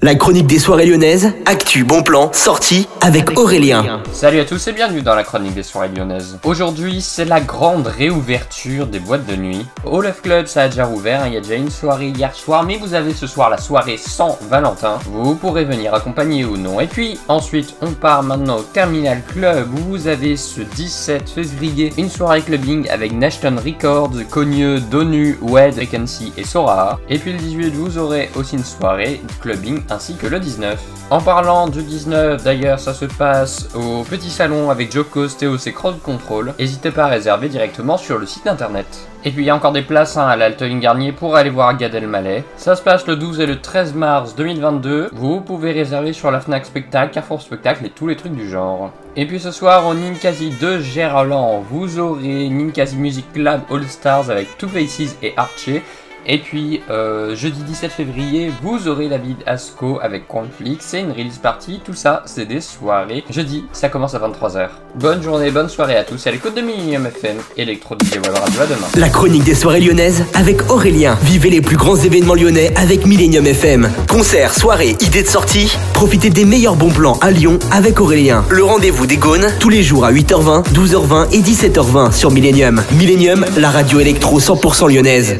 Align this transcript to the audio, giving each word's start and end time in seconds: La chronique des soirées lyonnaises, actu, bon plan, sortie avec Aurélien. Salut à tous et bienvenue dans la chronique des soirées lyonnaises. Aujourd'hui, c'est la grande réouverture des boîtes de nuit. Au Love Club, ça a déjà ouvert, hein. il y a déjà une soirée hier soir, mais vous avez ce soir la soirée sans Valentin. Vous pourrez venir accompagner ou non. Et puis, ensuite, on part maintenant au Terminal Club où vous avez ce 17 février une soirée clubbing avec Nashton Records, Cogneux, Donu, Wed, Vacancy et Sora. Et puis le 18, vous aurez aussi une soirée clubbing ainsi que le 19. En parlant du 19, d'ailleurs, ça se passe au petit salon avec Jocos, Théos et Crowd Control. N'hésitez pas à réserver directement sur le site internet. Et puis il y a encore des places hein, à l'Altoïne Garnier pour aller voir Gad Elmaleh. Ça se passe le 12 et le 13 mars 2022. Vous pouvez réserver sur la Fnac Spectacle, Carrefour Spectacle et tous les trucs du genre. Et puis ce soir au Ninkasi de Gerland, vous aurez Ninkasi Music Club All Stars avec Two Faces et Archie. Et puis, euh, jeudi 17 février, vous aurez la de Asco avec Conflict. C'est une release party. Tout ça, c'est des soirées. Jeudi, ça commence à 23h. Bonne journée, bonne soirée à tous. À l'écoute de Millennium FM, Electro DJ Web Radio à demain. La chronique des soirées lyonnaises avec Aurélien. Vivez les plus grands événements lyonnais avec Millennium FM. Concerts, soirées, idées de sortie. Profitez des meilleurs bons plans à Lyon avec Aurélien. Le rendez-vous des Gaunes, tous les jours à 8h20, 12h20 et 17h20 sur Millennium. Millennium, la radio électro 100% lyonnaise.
La 0.00 0.14
chronique 0.14 0.46
des 0.46 0.60
soirées 0.60 0.86
lyonnaises, 0.86 1.32
actu, 1.44 1.82
bon 1.82 2.04
plan, 2.04 2.32
sortie 2.32 2.86
avec 3.00 3.36
Aurélien. 3.36 4.00
Salut 4.12 4.38
à 4.38 4.44
tous 4.44 4.68
et 4.68 4.72
bienvenue 4.72 5.02
dans 5.02 5.16
la 5.16 5.24
chronique 5.24 5.54
des 5.54 5.64
soirées 5.64 5.88
lyonnaises. 5.88 6.38
Aujourd'hui, 6.44 7.00
c'est 7.00 7.24
la 7.24 7.40
grande 7.40 7.88
réouverture 7.88 8.86
des 8.86 9.00
boîtes 9.00 9.26
de 9.26 9.34
nuit. 9.34 9.66
Au 9.84 10.00
Love 10.00 10.20
Club, 10.20 10.46
ça 10.46 10.62
a 10.62 10.68
déjà 10.68 10.88
ouvert, 10.88 11.22
hein. 11.22 11.26
il 11.26 11.34
y 11.34 11.36
a 11.36 11.40
déjà 11.40 11.56
une 11.56 11.70
soirée 11.70 12.10
hier 12.10 12.32
soir, 12.32 12.62
mais 12.62 12.76
vous 12.76 12.94
avez 12.94 13.12
ce 13.12 13.26
soir 13.26 13.50
la 13.50 13.58
soirée 13.58 13.96
sans 13.96 14.38
Valentin. 14.48 15.00
Vous 15.06 15.34
pourrez 15.34 15.64
venir 15.64 15.92
accompagner 15.92 16.44
ou 16.44 16.56
non. 16.56 16.78
Et 16.78 16.86
puis, 16.86 17.18
ensuite, 17.26 17.74
on 17.82 17.90
part 17.90 18.22
maintenant 18.22 18.58
au 18.58 18.62
Terminal 18.62 19.20
Club 19.26 19.66
où 19.74 19.90
vous 19.90 20.06
avez 20.06 20.36
ce 20.36 20.60
17 20.60 21.28
février 21.28 21.92
une 21.98 22.08
soirée 22.08 22.42
clubbing 22.42 22.88
avec 22.88 23.10
Nashton 23.10 23.58
Records, 23.58 24.12
Cogneux, 24.30 24.78
Donu, 24.78 25.38
Wed, 25.42 25.74
Vacancy 25.74 26.32
et 26.36 26.44
Sora. 26.44 27.00
Et 27.08 27.18
puis 27.18 27.32
le 27.32 27.38
18, 27.38 27.70
vous 27.74 27.98
aurez 27.98 28.30
aussi 28.36 28.54
une 28.54 28.64
soirée 28.64 29.20
clubbing 29.40 29.82
ainsi 29.90 30.16
que 30.16 30.26
le 30.26 30.40
19. 30.40 30.78
En 31.10 31.20
parlant 31.20 31.68
du 31.68 31.82
19, 31.82 32.42
d'ailleurs, 32.44 32.78
ça 32.78 32.94
se 32.94 33.06
passe 33.06 33.68
au 33.74 34.02
petit 34.04 34.30
salon 34.30 34.70
avec 34.70 34.92
Jocos, 34.92 35.28
Théos 35.38 35.56
et 35.66 35.72
Crowd 35.72 36.00
Control. 36.02 36.54
N'hésitez 36.58 36.90
pas 36.90 37.04
à 37.04 37.08
réserver 37.08 37.48
directement 37.48 37.96
sur 37.96 38.18
le 38.18 38.26
site 38.26 38.46
internet. 38.46 38.86
Et 39.24 39.32
puis 39.32 39.42
il 39.42 39.46
y 39.46 39.50
a 39.50 39.56
encore 39.56 39.72
des 39.72 39.82
places 39.82 40.16
hein, 40.16 40.28
à 40.28 40.36
l'Altoïne 40.36 40.78
Garnier 40.80 41.12
pour 41.12 41.34
aller 41.34 41.50
voir 41.50 41.76
Gad 41.76 41.94
Elmaleh. 41.94 42.44
Ça 42.56 42.76
se 42.76 42.82
passe 42.82 43.06
le 43.06 43.16
12 43.16 43.40
et 43.40 43.46
le 43.46 43.60
13 43.60 43.94
mars 43.94 44.36
2022. 44.36 45.10
Vous 45.12 45.40
pouvez 45.40 45.72
réserver 45.72 46.12
sur 46.12 46.30
la 46.30 46.40
Fnac 46.40 46.66
Spectacle, 46.66 47.12
Carrefour 47.12 47.42
Spectacle 47.42 47.86
et 47.86 47.90
tous 47.90 48.06
les 48.06 48.16
trucs 48.16 48.34
du 48.34 48.48
genre. 48.48 48.92
Et 49.16 49.26
puis 49.26 49.40
ce 49.40 49.50
soir 49.50 49.86
au 49.86 49.94
Ninkasi 49.94 50.50
de 50.60 50.78
Gerland, 50.78 51.64
vous 51.68 51.98
aurez 51.98 52.48
Ninkasi 52.48 52.96
Music 52.96 53.24
Club 53.32 53.62
All 53.70 53.84
Stars 53.84 54.30
avec 54.30 54.56
Two 54.56 54.68
Faces 54.68 55.16
et 55.22 55.34
Archie. 55.36 55.80
Et 56.30 56.36
puis, 56.36 56.82
euh, 56.90 57.34
jeudi 57.34 57.62
17 57.62 57.90
février, 57.90 58.52
vous 58.62 58.86
aurez 58.86 59.08
la 59.08 59.16
de 59.16 59.24
Asco 59.46 59.98
avec 60.02 60.28
Conflict. 60.28 60.82
C'est 60.84 61.00
une 61.00 61.10
release 61.12 61.38
party. 61.38 61.80
Tout 61.82 61.94
ça, 61.94 62.22
c'est 62.26 62.44
des 62.44 62.60
soirées. 62.60 63.24
Jeudi, 63.30 63.64
ça 63.72 63.88
commence 63.88 64.14
à 64.14 64.18
23h. 64.18 64.68
Bonne 64.96 65.22
journée, 65.22 65.50
bonne 65.50 65.70
soirée 65.70 65.96
à 65.96 66.04
tous. 66.04 66.26
À 66.26 66.30
l'écoute 66.30 66.54
de 66.54 66.60
Millennium 66.60 67.06
FM, 67.06 67.38
Electro 67.56 67.94
DJ 67.94 68.16
Web 68.16 68.34
Radio 68.34 68.60
à 68.60 68.66
demain. 68.66 68.86
La 68.96 69.08
chronique 69.08 69.44
des 69.44 69.54
soirées 69.54 69.80
lyonnaises 69.80 70.22
avec 70.34 70.70
Aurélien. 70.70 71.16
Vivez 71.22 71.48
les 71.48 71.62
plus 71.62 71.76
grands 71.76 71.96
événements 71.96 72.34
lyonnais 72.34 72.74
avec 72.76 73.06
Millennium 73.06 73.46
FM. 73.46 73.90
Concerts, 74.06 74.52
soirées, 74.52 74.96
idées 75.00 75.22
de 75.22 75.28
sortie. 75.28 75.74
Profitez 75.94 76.28
des 76.28 76.44
meilleurs 76.44 76.76
bons 76.76 76.90
plans 76.90 77.18
à 77.22 77.30
Lyon 77.30 77.58
avec 77.72 78.02
Aurélien. 78.02 78.44
Le 78.50 78.64
rendez-vous 78.64 79.06
des 79.06 79.16
Gaunes, 79.16 79.46
tous 79.60 79.70
les 79.70 79.82
jours 79.82 80.04
à 80.04 80.12
8h20, 80.12 80.74
12h20 80.74 81.32
et 81.32 81.40
17h20 81.40 82.12
sur 82.12 82.30
Millennium. 82.30 82.82
Millennium, 82.92 83.46
la 83.56 83.70
radio 83.70 83.98
électro 83.98 84.38
100% 84.38 84.92
lyonnaise. 84.92 85.38